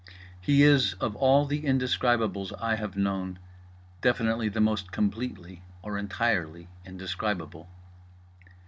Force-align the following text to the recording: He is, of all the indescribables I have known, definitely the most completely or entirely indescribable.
He 0.41 0.63
is, 0.63 0.93
of 0.95 1.15
all 1.15 1.45
the 1.45 1.61
indescribables 1.63 2.53
I 2.59 2.73
have 2.75 2.97
known, 2.97 3.37
definitely 4.01 4.49
the 4.49 4.59
most 4.59 4.91
completely 4.91 5.61
or 5.83 5.95
entirely 5.95 6.69
indescribable. 6.83 7.69